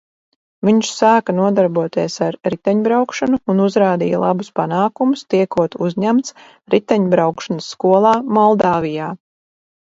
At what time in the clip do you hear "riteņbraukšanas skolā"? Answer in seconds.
6.77-8.17